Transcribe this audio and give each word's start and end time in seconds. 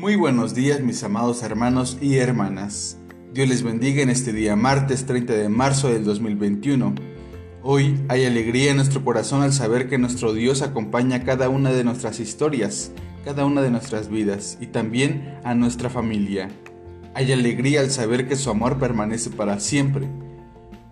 Muy 0.00 0.16
buenos 0.16 0.54
días 0.54 0.80
mis 0.80 1.04
amados 1.04 1.42
hermanos 1.42 1.98
y 2.00 2.16
hermanas. 2.16 2.96
Dios 3.34 3.46
les 3.46 3.62
bendiga 3.62 4.02
en 4.02 4.08
este 4.08 4.32
día 4.32 4.56
martes 4.56 5.04
30 5.04 5.34
de 5.34 5.50
marzo 5.50 5.90
del 5.90 6.04
2021. 6.04 6.94
Hoy 7.62 8.00
hay 8.08 8.24
alegría 8.24 8.70
en 8.70 8.76
nuestro 8.76 9.04
corazón 9.04 9.42
al 9.42 9.52
saber 9.52 9.90
que 9.90 9.98
nuestro 9.98 10.32
Dios 10.32 10.62
acompaña 10.62 11.24
cada 11.24 11.50
una 11.50 11.70
de 11.70 11.84
nuestras 11.84 12.18
historias, 12.18 12.92
cada 13.26 13.44
una 13.44 13.60
de 13.60 13.70
nuestras 13.70 14.08
vidas 14.08 14.56
y 14.58 14.68
también 14.68 15.38
a 15.44 15.54
nuestra 15.54 15.90
familia. 15.90 16.48
Hay 17.12 17.30
alegría 17.30 17.80
al 17.80 17.90
saber 17.90 18.26
que 18.26 18.36
su 18.36 18.48
amor 18.48 18.78
permanece 18.78 19.28
para 19.28 19.60
siempre. 19.60 20.08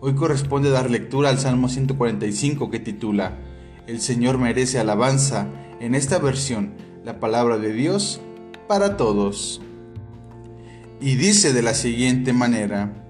Hoy 0.00 0.14
corresponde 0.14 0.68
dar 0.68 0.90
lectura 0.90 1.30
al 1.30 1.38
Salmo 1.38 1.70
145 1.70 2.70
que 2.70 2.80
titula 2.80 3.38
El 3.86 4.02
Señor 4.02 4.36
merece 4.36 4.78
alabanza. 4.78 5.46
En 5.80 5.94
esta 5.94 6.18
versión, 6.18 6.74
la 7.02 7.18
palabra 7.18 7.56
de 7.56 7.72
Dios 7.72 8.20
para 8.70 8.96
todos. 8.96 9.60
Y 11.00 11.16
dice 11.16 11.52
de 11.52 11.60
la 11.60 11.74
siguiente 11.74 12.32
manera, 12.32 13.04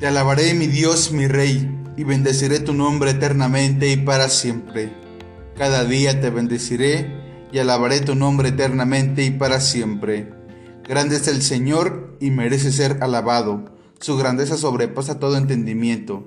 Te 0.00 0.06
alabaré 0.06 0.54
mi 0.54 0.66
Dios, 0.66 1.12
mi 1.12 1.26
Rey, 1.26 1.68
y 1.94 2.04
bendeciré 2.04 2.60
tu 2.60 2.72
nombre 2.72 3.10
eternamente 3.10 3.92
y 3.92 3.98
para 3.98 4.30
siempre. 4.30 4.94
Cada 5.58 5.84
día 5.84 6.22
te 6.22 6.30
bendeciré 6.30 7.06
y 7.52 7.58
alabaré 7.58 8.00
tu 8.00 8.14
nombre 8.14 8.48
eternamente 8.48 9.26
y 9.26 9.30
para 9.30 9.60
siempre. 9.60 10.32
Grande 10.88 11.16
es 11.16 11.28
el 11.28 11.42
Señor 11.42 12.16
y 12.18 12.30
merece 12.30 12.72
ser 12.72 13.02
alabado. 13.02 13.66
Su 14.00 14.16
grandeza 14.16 14.56
sobrepasa 14.56 15.18
todo 15.18 15.36
entendimiento. 15.36 16.26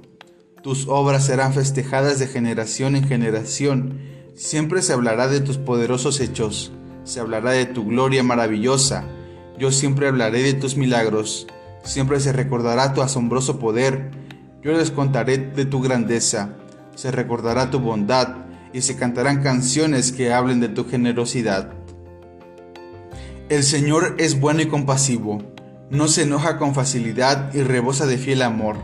Tus 0.61 0.87
obras 0.87 1.25
serán 1.25 1.55
festejadas 1.55 2.19
de 2.19 2.27
generación 2.27 2.95
en 2.95 3.07
generación. 3.07 4.01
Siempre 4.35 4.83
se 4.83 4.93
hablará 4.93 5.27
de 5.27 5.39
tus 5.39 5.57
poderosos 5.57 6.19
hechos. 6.19 6.73
Se 7.03 7.19
hablará 7.19 7.51
de 7.51 7.65
tu 7.65 7.85
gloria 7.85 8.23
maravillosa. 8.23 9.05
Yo 9.57 9.71
siempre 9.71 10.07
hablaré 10.07 10.41
de 10.43 10.53
tus 10.53 10.77
milagros. 10.77 11.47
Siempre 11.83 12.19
se 12.19 12.31
recordará 12.31 12.93
tu 12.93 13.01
asombroso 13.01 13.59
poder. 13.59 14.11
Yo 14.61 14.71
les 14.73 14.91
contaré 14.91 15.37
de 15.37 15.65
tu 15.65 15.81
grandeza. 15.81 16.55
Se 16.95 17.11
recordará 17.11 17.69
tu 17.69 17.79
bondad 17.79 18.45
y 18.73 18.81
se 18.81 18.95
cantarán 18.95 19.41
canciones 19.41 20.11
que 20.11 20.33
hablen 20.33 20.59
de 20.59 20.69
tu 20.69 20.87
generosidad. 20.87 21.73
El 23.49 23.63
Señor 23.63 24.15
es 24.17 24.39
bueno 24.39 24.61
y 24.61 24.67
compasivo, 24.67 25.43
no 25.89 26.07
se 26.07 26.21
enoja 26.21 26.57
con 26.57 26.73
facilidad 26.73 27.53
y 27.53 27.63
rebosa 27.63 28.05
de 28.05 28.17
fiel 28.17 28.43
amor. 28.43 28.77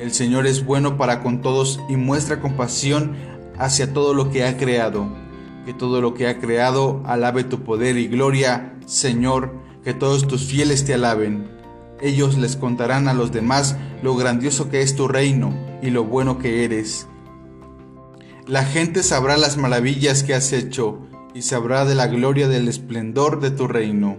El 0.00 0.12
Señor 0.12 0.46
es 0.46 0.64
bueno 0.64 0.96
para 0.96 1.22
con 1.22 1.42
todos 1.42 1.78
y 1.90 1.96
muestra 1.96 2.40
compasión 2.40 3.16
hacia 3.58 3.92
todo 3.92 4.14
lo 4.14 4.30
que 4.30 4.46
ha 4.46 4.56
creado. 4.56 5.14
Que 5.68 5.74
todo 5.74 6.00
lo 6.00 6.14
que 6.14 6.28
ha 6.28 6.38
creado 6.38 7.02
alabe 7.04 7.44
tu 7.44 7.62
poder 7.62 7.98
y 7.98 8.08
gloria, 8.08 8.78
Señor, 8.86 9.52
que 9.84 9.92
todos 9.92 10.26
tus 10.26 10.46
fieles 10.46 10.86
te 10.86 10.94
alaben. 10.94 11.46
Ellos 12.00 12.38
les 12.38 12.56
contarán 12.56 13.06
a 13.06 13.12
los 13.12 13.32
demás 13.32 13.76
lo 14.02 14.16
grandioso 14.16 14.70
que 14.70 14.80
es 14.80 14.96
tu 14.96 15.08
reino 15.08 15.52
y 15.82 15.90
lo 15.90 16.04
bueno 16.04 16.38
que 16.38 16.64
eres. 16.64 17.06
La 18.46 18.64
gente 18.64 19.02
sabrá 19.02 19.36
las 19.36 19.58
maravillas 19.58 20.22
que 20.22 20.32
has 20.32 20.54
hecho 20.54 21.00
y 21.34 21.42
sabrá 21.42 21.84
de 21.84 21.94
la 21.94 22.06
gloria 22.06 22.48
del 22.48 22.66
esplendor 22.66 23.38
de 23.38 23.50
tu 23.50 23.68
reino. 23.68 24.16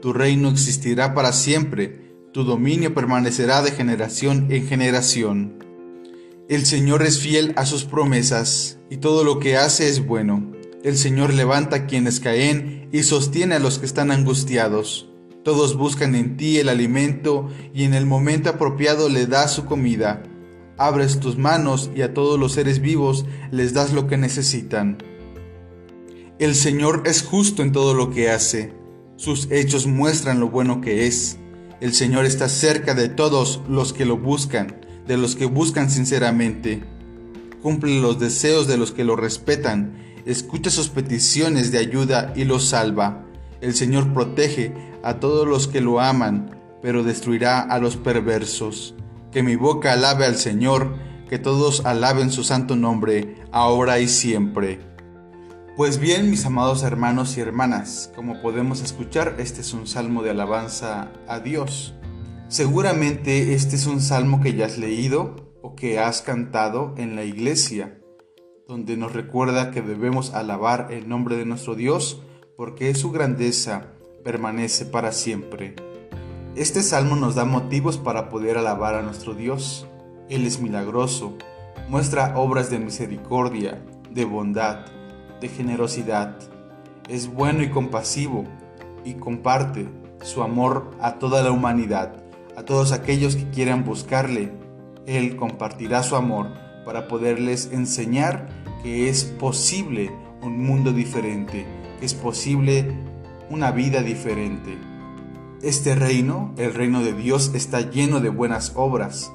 Tu 0.00 0.12
reino 0.12 0.50
existirá 0.50 1.14
para 1.14 1.32
siempre, 1.32 2.14
tu 2.32 2.44
dominio 2.44 2.94
permanecerá 2.94 3.60
de 3.62 3.72
generación 3.72 4.46
en 4.50 4.68
generación. 4.68 5.64
El 6.48 6.64
Señor 6.64 7.02
es 7.02 7.18
fiel 7.18 7.54
a 7.56 7.66
sus 7.66 7.86
promesas, 7.86 8.78
y 8.88 8.98
todo 8.98 9.24
lo 9.24 9.40
que 9.40 9.56
hace 9.56 9.88
es 9.88 10.06
bueno. 10.06 10.51
El 10.82 10.98
Señor 10.98 11.32
levanta 11.32 11.76
a 11.76 11.86
quienes 11.86 12.18
caen 12.18 12.88
y 12.90 13.04
sostiene 13.04 13.54
a 13.54 13.60
los 13.60 13.78
que 13.78 13.86
están 13.86 14.10
angustiados. 14.10 15.08
Todos 15.44 15.76
buscan 15.76 16.16
en 16.16 16.36
ti 16.36 16.58
el 16.58 16.68
alimento 16.68 17.48
y 17.72 17.84
en 17.84 17.94
el 17.94 18.04
momento 18.04 18.50
apropiado 18.50 19.08
le 19.08 19.26
das 19.26 19.52
su 19.52 19.64
comida. 19.64 20.24
Abres 20.78 21.20
tus 21.20 21.38
manos 21.38 21.90
y 21.94 22.02
a 22.02 22.14
todos 22.14 22.38
los 22.38 22.54
seres 22.54 22.80
vivos 22.80 23.26
les 23.52 23.74
das 23.74 23.92
lo 23.92 24.08
que 24.08 24.16
necesitan. 24.16 24.98
El 26.40 26.56
Señor 26.56 27.04
es 27.06 27.22
justo 27.22 27.62
en 27.62 27.70
todo 27.70 27.94
lo 27.94 28.10
que 28.10 28.30
hace. 28.30 28.72
Sus 29.16 29.48
hechos 29.52 29.86
muestran 29.86 30.40
lo 30.40 30.48
bueno 30.48 30.80
que 30.80 31.06
es. 31.06 31.38
El 31.80 31.92
Señor 31.92 32.24
está 32.24 32.48
cerca 32.48 32.94
de 32.94 33.08
todos 33.08 33.62
los 33.68 33.92
que 33.92 34.04
lo 34.04 34.16
buscan, 34.16 34.80
de 35.06 35.16
los 35.16 35.36
que 35.36 35.46
buscan 35.46 35.90
sinceramente. 35.90 36.82
Cumple 37.62 38.00
los 38.00 38.18
deseos 38.18 38.66
de 38.66 38.76
los 38.76 38.90
que 38.90 39.04
lo 39.04 39.14
respetan, 39.14 39.96
escucha 40.26 40.68
sus 40.68 40.88
peticiones 40.88 41.70
de 41.70 41.78
ayuda 41.78 42.32
y 42.34 42.44
los 42.44 42.64
salva. 42.64 43.24
El 43.60 43.74
Señor 43.74 44.12
protege 44.12 44.74
a 45.04 45.20
todos 45.20 45.46
los 45.46 45.68
que 45.68 45.80
lo 45.80 46.00
aman, 46.00 46.58
pero 46.82 47.04
destruirá 47.04 47.60
a 47.60 47.78
los 47.78 47.96
perversos. 47.96 48.96
Que 49.30 49.44
mi 49.44 49.54
boca 49.54 49.92
alabe 49.92 50.26
al 50.26 50.36
Señor, 50.36 50.96
que 51.28 51.38
todos 51.38 51.86
alaben 51.86 52.32
su 52.32 52.42
santo 52.42 52.74
nombre, 52.74 53.36
ahora 53.52 54.00
y 54.00 54.08
siempre. 54.08 54.80
Pues 55.76 55.98
bien, 55.98 56.30
mis 56.30 56.44
amados 56.44 56.82
hermanos 56.82 57.36
y 57.36 57.40
hermanas, 57.40 58.10
como 58.16 58.42
podemos 58.42 58.82
escuchar, 58.82 59.36
este 59.38 59.60
es 59.60 59.72
un 59.72 59.86
salmo 59.86 60.24
de 60.24 60.30
alabanza 60.30 61.12
a 61.28 61.38
Dios. 61.38 61.94
Seguramente 62.48 63.54
este 63.54 63.76
es 63.76 63.86
un 63.86 64.00
salmo 64.00 64.40
que 64.40 64.54
ya 64.54 64.66
has 64.66 64.76
leído 64.76 65.51
o 65.62 65.74
que 65.74 65.98
has 65.98 66.22
cantado 66.22 66.94
en 66.96 67.16
la 67.16 67.24
iglesia, 67.24 67.98
donde 68.68 68.96
nos 68.96 69.12
recuerda 69.12 69.70
que 69.70 69.80
debemos 69.80 70.34
alabar 70.34 70.88
el 70.90 71.08
nombre 71.08 71.36
de 71.36 71.46
nuestro 71.46 71.74
Dios 71.74 72.22
porque 72.56 72.94
su 72.94 73.10
grandeza 73.10 73.92
permanece 74.24 74.84
para 74.84 75.12
siempre. 75.12 75.74
Este 76.54 76.82
salmo 76.82 77.16
nos 77.16 77.34
da 77.34 77.44
motivos 77.44 77.96
para 77.96 78.28
poder 78.28 78.58
alabar 78.58 78.94
a 78.94 79.02
nuestro 79.02 79.34
Dios. 79.34 79.86
Él 80.28 80.46
es 80.46 80.60
milagroso, 80.60 81.36
muestra 81.88 82.38
obras 82.38 82.70
de 82.70 82.78
misericordia, 82.78 83.82
de 84.10 84.24
bondad, 84.24 84.86
de 85.40 85.48
generosidad. 85.48 86.38
Es 87.08 87.32
bueno 87.32 87.62
y 87.62 87.70
compasivo 87.70 88.44
y 89.04 89.14
comparte 89.14 89.88
su 90.22 90.42
amor 90.42 90.90
a 91.00 91.14
toda 91.18 91.42
la 91.42 91.50
humanidad, 91.50 92.22
a 92.56 92.64
todos 92.64 92.92
aquellos 92.92 93.34
que 93.36 93.48
quieran 93.50 93.84
buscarle. 93.84 94.52
Él 95.06 95.36
compartirá 95.36 96.02
su 96.02 96.16
amor 96.16 96.48
para 96.84 97.08
poderles 97.08 97.70
enseñar 97.72 98.48
que 98.82 99.08
es 99.08 99.24
posible 99.24 100.10
un 100.42 100.62
mundo 100.62 100.92
diferente, 100.92 101.66
que 101.98 102.06
es 102.06 102.14
posible 102.14 102.92
una 103.50 103.70
vida 103.70 104.02
diferente. 104.02 104.78
Este 105.62 105.94
reino, 105.94 106.52
el 106.56 106.74
reino 106.74 107.02
de 107.02 107.12
Dios, 107.12 107.52
está 107.54 107.80
lleno 107.90 108.20
de 108.20 108.28
buenas 108.28 108.72
obras 108.74 109.32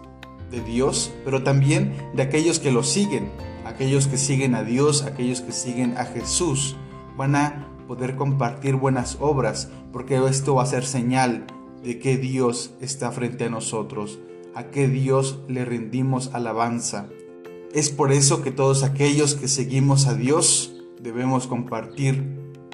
de 0.52 0.62
Dios, 0.62 1.14
pero 1.24 1.44
también 1.44 1.94
de 2.16 2.24
aquellos 2.24 2.60
que 2.60 2.72
lo 2.72 2.84
siguen, 2.84 3.32
aquellos 3.66 4.08
que 4.08 4.18
siguen 4.18 4.56
a 4.56 4.64
Dios, 4.64 5.04
aquellos 5.04 5.42
que 5.42 5.52
siguen 5.52 5.98
a 5.98 6.06
Jesús, 6.06 6.76
van 7.16 7.36
a 7.36 7.68
poder 7.88 8.16
compartir 8.16 8.76
buenas 8.76 9.18
obras, 9.20 9.70
porque 9.94 10.18
esto 10.28 10.56
va 10.56 10.64
a 10.64 10.68
ser 10.68 10.86
señal 10.86 11.46
de 11.84 12.00
que 12.00 12.18
Dios 12.18 12.74
está 12.82 13.12
frente 13.12 13.46
a 13.46 13.50
nosotros, 13.50 14.20
a 14.58 14.72
que 14.72 14.88
Dios 14.88 15.38
le 15.48 15.66
rendimos 15.66 16.34
alabanza. 16.34 17.10
Es 17.76 17.92
por 17.92 18.12
eso 18.12 18.42
que 18.42 18.50
todos 18.50 18.82
aquellos 18.82 19.36
que 19.36 19.48
seguimos 19.48 20.08
a 20.08 20.16
Dios 20.16 20.74
debemos 21.00 21.46
compartir 21.46 22.24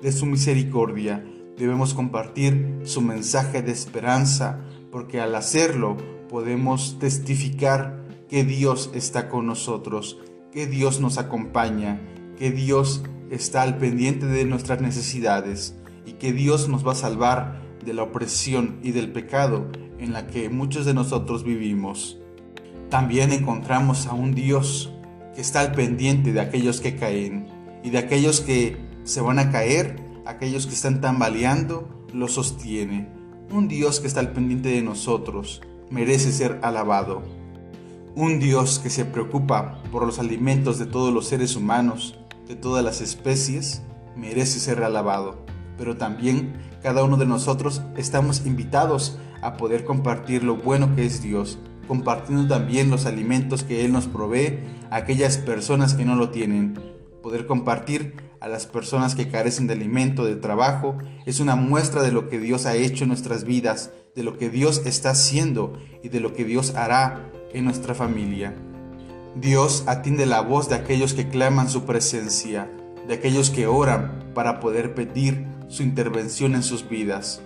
de 0.02 0.14
su 0.14 0.26
misericordia, 0.26 1.26
debemos 1.58 1.94
compartir 1.94 2.80
su 2.86 3.02
mensaje 3.02 3.62
de 3.62 3.74
esperanza, 3.74 4.62
porque 4.94 5.20
al 5.20 5.36
hacerlo 5.36 5.98
podemos 6.30 7.00
testificar 7.00 8.02
que 8.30 8.46
Dios 8.46 8.90
está 8.94 9.28
con 9.28 9.46
nosotros, 9.46 10.20
que 10.54 10.68
Dios 10.68 11.02
nos 11.02 11.18
acompaña, 11.18 12.00
que 12.38 12.52
Dios 12.52 13.04
está 13.30 13.62
al 13.62 13.78
pendiente 13.78 14.26
de 14.26 14.46
nuestras 14.46 14.80
necesidades 14.80 15.76
y 16.06 16.14
que 16.14 16.32
Dios 16.32 16.70
nos 16.70 16.88
va 16.88 16.94
a 16.94 16.96
salvar 16.96 17.62
de 17.84 17.94
la 17.94 18.04
opresión 18.04 18.80
y 18.84 18.92
del 18.92 19.12
pecado 19.12 19.68
en 20.00 20.14
la 20.14 20.28
que 20.28 20.50
muchos 20.50 20.86
de 20.86 20.94
nosotros 20.94 21.44
vivimos. 21.44 22.20
También 22.90 23.32
encontramos 23.32 24.08
a 24.08 24.14
un 24.14 24.34
Dios 24.34 24.92
que 25.36 25.42
está 25.42 25.62
al 25.62 25.72
pendiente 25.72 26.32
de 26.32 26.42
aquellos 26.42 26.82
que 26.82 26.96
caen 26.96 27.48
y 27.84 27.90
de 27.90 27.98
aquellos 27.98 28.42
que 28.42 28.78
se 29.04 29.22
van 29.22 29.40
a 29.40 29.52
caer, 29.52 30.00
aquellos 30.26 30.68
que 30.68 30.74
están 30.74 31.02
tambaleando, 31.02 31.88
lo 32.14 32.28
sostiene. 32.28 33.10
Un 33.52 33.68
Dios 33.68 34.00
que 34.00 34.08
está 34.08 34.20
al 34.20 34.32
pendiente 34.32 34.70
de 34.70 34.82
nosotros 34.82 35.62
merece 35.90 36.32
ser 36.32 36.60
alabado. 36.64 37.22
Un 38.16 38.40
Dios 38.40 38.80
que 38.80 38.90
se 38.90 39.06
preocupa 39.06 39.82
por 39.92 40.06
los 40.06 40.20
alimentos 40.20 40.78
de 40.78 40.86
todos 40.86 41.14
los 41.14 41.28
seres 41.28 41.56
humanos, 41.56 42.20
de 42.48 42.56
todas 42.56 42.84
las 42.84 43.02
especies, 43.02 43.82
merece 44.16 44.60
ser 44.60 44.84
alabado. 44.84 45.44
Pero 45.78 45.98
también 45.98 46.54
cada 46.82 47.04
uno 47.04 47.18
de 47.18 47.26
nosotros 47.26 47.82
estamos 47.98 48.46
invitados 48.46 49.18
a 49.44 49.58
poder 49.58 49.84
compartir 49.84 50.44
lo 50.44 50.56
bueno 50.56 50.96
que 50.96 51.06
es 51.06 51.22
Dios, 51.22 51.60
compartiendo 51.88 52.48
también 52.48 52.90
los 52.90 53.06
alimentos 53.06 53.64
que 53.64 53.86
Él 53.86 53.92
nos 53.92 54.08
provee 54.08 54.60
a 54.90 54.98
aquellas 54.98 55.38
personas 55.38 55.94
que 55.94 56.06
no 56.06 56.16
lo 56.16 56.30
tienen, 56.30 56.80
poder 57.22 57.46
compartir 57.46 58.16
a 58.40 58.48
las 58.48 58.66
personas 58.66 59.16
que 59.16 59.30
carecen 59.30 59.68
de 59.68 59.74
alimento, 59.74 60.26
de 60.26 60.36
trabajo, 60.36 60.98
es 61.26 61.40
una 61.40 61.56
muestra 61.56 62.04
de 62.04 62.12
lo 62.12 62.28
que 62.28 62.40
Dios 62.40 62.66
ha 62.66 62.76
hecho 62.76 63.06
en 63.06 63.10
nuestras 63.10 63.46
vidas, 63.46 63.92
de 64.16 64.24
lo 64.24 64.38
que 64.38 64.50
Dios 64.50 64.82
está 64.86 65.12
haciendo 65.12 65.78
y 66.04 66.10
de 66.10 66.20
lo 66.20 66.34
que 66.34 66.44
Dios 66.44 66.76
hará 66.76 67.32
en 67.54 67.66
nuestra 67.66 67.96
familia. 67.96 68.54
Dios 69.36 69.84
atiende 69.88 70.26
la 70.26 70.42
voz 70.42 70.70
de 70.70 70.76
aquellos 70.76 71.14
que 71.14 71.30
claman 71.30 71.70
su 71.70 71.86
presencia, 71.86 72.70
de 73.08 73.14
aquellos 73.14 73.50
que 73.50 73.68
oran 73.68 74.32
para 74.34 74.60
poder 74.60 74.94
pedir 74.94 75.46
su 75.70 75.84
intervención 75.84 76.56
en 76.56 76.64
sus 76.64 76.88
vidas. 76.88 77.43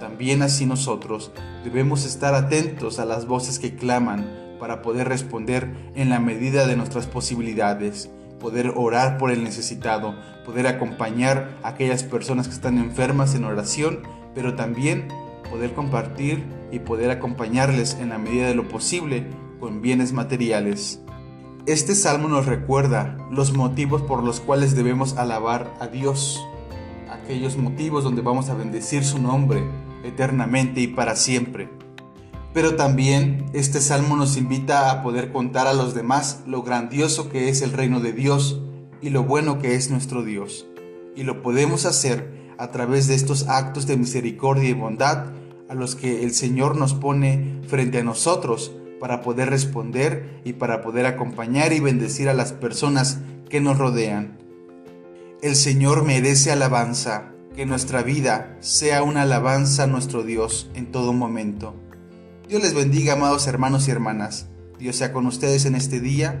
También 0.00 0.42
así 0.42 0.64
nosotros 0.64 1.32
debemos 1.64 2.04
estar 2.04 2.34
atentos 2.34 2.98
a 2.98 3.04
las 3.04 3.26
voces 3.26 3.58
que 3.58 3.74
claman 3.74 4.26
para 4.60 4.82
poder 4.82 5.08
responder 5.08 5.72
en 5.94 6.08
la 6.08 6.20
medida 6.20 6.66
de 6.66 6.76
nuestras 6.76 7.06
posibilidades, 7.06 8.10
poder 8.40 8.72
orar 8.76 9.18
por 9.18 9.30
el 9.30 9.42
necesitado, 9.42 10.14
poder 10.44 10.66
acompañar 10.66 11.50
a 11.62 11.68
aquellas 11.68 12.04
personas 12.04 12.48
que 12.48 12.54
están 12.54 12.78
enfermas 12.78 13.34
en 13.34 13.44
oración, 13.44 14.02
pero 14.34 14.54
también 14.54 15.08
poder 15.50 15.74
compartir 15.74 16.44
y 16.70 16.78
poder 16.80 17.10
acompañarles 17.10 17.94
en 18.00 18.10
la 18.10 18.18
medida 18.18 18.46
de 18.46 18.54
lo 18.54 18.68
posible 18.68 19.26
con 19.58 19.82
bienes 19.82 20.12
materiales. 20.12 21.00
Este 21.66 21.94
salmo 21.94 22.28
nos 22.28 22.46
recuerda 22.46 23.16
los 23.30 23.52
motivos 23.52 24.02
por 24.02 24.22
los 24.22 24.40
cuales 24.40 24.76
debemos 24.76 25.16
alabar 25.16 25.72
a 25.80 25.88
Dios, 25.88 26.40
aquellos 27.10 27.56
motivos 27.56 28.04
donde 28.04 28.22
vamos 28.22 28.48
a 28.48 28.54
bendecir 28.54 29.04
su 29.04 29.20
nombre 29.20 29.62
eternamente 30.04 30.80
y 30.80 30.86
para 30.88 31.16
siempre. 31.16 31.68
Pero 32.54 32.76
también 32.76 33.46
este 33.52 33.80
salmo 33.80 34.16
nos 34.16 34.36
invita 34.36 34.90
a 34.90 35.02
poder 35.02 35.32
contar 35.32 35.66
a 35.66 35.74
los 35.74 35.94
demás 35.94 36.42
lo 36.46 36.62
grandioso 36.62 37.28
que 37.28 37.48
es 37.48 37.62
el 37.62 37.72
reino 37.72 38.00
de 38.00 38.12
Dios 38.12 38.60
y 39.00 39.10
lo 39.10 39.24
bueno 39.24 39.58
que 39.58 39.74
es 39.74 39.90
nuestro 39.90 40.24
Dios. 40.24 40.66
Y 41.14 41.22
lo 41.24 41.42
podemos 41.42 41.84
hacer 41.84 42.52
a 42.58 42.70
través 42.70 43.06
de 43.06 43.14
estos 43.14 43.48
actos 43.48 43.86
de 43.86 43.96
misericordia 43.96 44.68
y 44.68 44.72
bondad 44.72 45.26
a 45.68 45.74
los 45.74 45.94
que 45.94 46.24
el 46.24 46.32
Señor 46.32 46.76
nos 46.76 46.94
pone 46.94 47.60
frente 47.68 47.98
a 47.98 48.04
nosotros 48.04 48.72
para 48.98 49.20
poder 49.20 49.50
responder 49.50 50.40
y 50.44 50.54
para 50.54 50.82
poder 50.82 51.06
acompañar 51.06 51.72
y 51.72 51.80
bendecir 51.80 52.28
a 52.28 52.34
las 52.34 52.52
personas 52.52 53.18
que 53.48 53.60
nos 53.60 53.78
rodean. 53.78 54.38
El 55.40 55.54
Señor 55.54 56.04
merece 56.04 56.50
alabanza, 56.50 57.32
que 57.58 57.66
nuestra 57.66 58.04
vida 58.04 58.56
sea 58.60 59.02
una 59.02 59.22
alabanza 59.22 59.82
a 59.82 59.86
nuestro 59.88 60.22
Dios 60.22 60.70
en 60.74 60.92
todo 60.92 61.12
momento. 61.12 61.74
Dios 62.48 62.62
les 62.62 62.72
bendiga, 62.72 63.14
amados 63.14 63.48
hermanos 63.48 63.88
y 63.88 63.90
hermanas. 63.90 64.46
Dios 64.78 64.94
sea 64.94 65.12
con 65.12 65.26
ustedes 65.26 65.64
en 65.64 65.74
este 65.74 65.98
día. 65.98 66.40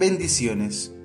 Bendiciones. 0.00 0.97